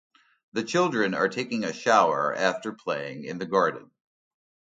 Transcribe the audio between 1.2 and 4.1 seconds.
taking a shower after playing in the garden.